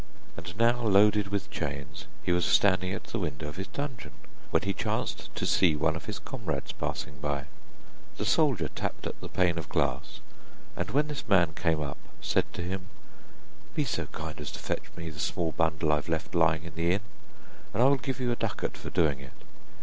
And 0.35 0.57
now 0.57 0.81
loaded 0.81 1.27
with 1.27 1.51
chains, 1.51 2.07
he 2.23 2.31
was 2.31 2.43
standing 2.43 2.91
at 2.91 3.03
the 3.03 3.19
window 3.19 3.47
of 3.47 3.57
his 3.57 3.67
dungeon, 3.67 4.09
when 4.49 4.63
he 4.63 4.73
chanced 4.73 5.29
to 5.35 5.45
see 5.45 5.75
one 5.75 5.95
of 5.95 6.05
his 6.05 6.17
comrades 6.17 6.71
passing 6.71 7.19
by. 7.19 7.45
The 8.17 8.25
soldier 8.25 8.67
tapped 8.69 9.05
at 9.05 9.21
the 9.21 9.29
pane 9.29 9.59
of 9.59 9.69
glass, 9.69 10.19
and 10.75 10.89
when 10.89 11.07
this 11.07 11.27
man 11.27 11.53
came 11.53 11.81
up, 11.83 11.99
said 12.19 12.51
to 12.53 12.63
him: 12.63 12.87
'Be 13.75 13.85
so 13.85 14.07
kind 14.07 14.41
as 14.41 14.49
to 14.53 14.59
fetch 14.59 14.89
me 14.97 15.11
the 15.11 15.19
small 15.19 15.51
bundle 15.51 15.91
I 15.91 15.97
have 15.97 16.09
left 16.09 16.33
lying 16.33 16.63
in 16.63 16.73
the 16.73 16.93
inn, 16.93 17.01
and 17.71 17.83
I 17.83 17.85
will 17.85 17.97
give 17.97 18.19
you 18.19 18.31
a 18.31 18.35
ducat 18.35 18.75
for 18.75 18.89
doing 18.89 19.19
it. 19.19 19.43